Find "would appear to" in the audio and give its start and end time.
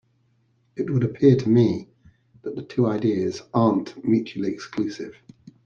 0.89-1.47